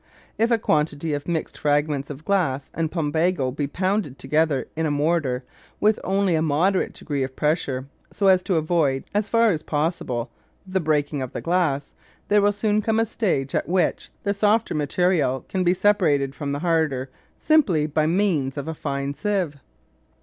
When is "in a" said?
4.75-4.89